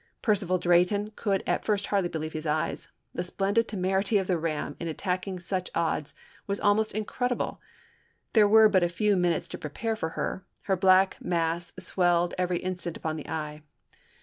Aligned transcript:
Percival 0.23 0.57
Drayton 0.57 1.11
could 1.15 1.43
at 1.45 1.63
first 1.63 1.85
hardly 1.85 2.09
believe 2.09 2.33
his 2.33 2.47
eyes; 2.47 2.87
the 3.13 3.21
splendid 3.21 3.67
temerity 3.67 4.17
of 4.17 4.25
the 4.25 4.35
ram 4.35 4.75
in 4.79 4.87
attacking 4.87 5.37
such 5.37 5.71
0f8tn?iK?yt 5.73 5.79
odds 5.79 6.15
was 6.47 6.59
almost 6.59 6.93
incredible. 6.93 7.61
There 8.33 8.47
were 8.47 8.67
but 8.67 8.81
a 8.81 8.89
few 8.89 9.11
P. 9.11 9.11
407, 9.11 9.21
minutes 9.21 9.47
to 9.49 9.57
prepare 9.59 9.95
for 9.95 10.09
her; 10.17 10.43
her 10.63 10.75
black 10.75 11.17
mass 11.23 11.71
swelled 11.77 12.33
every 12.39 12.57
instant 12.57 12.97
upon 12.97 13.15
the 13.15 13.29
eye. 13.29 13.61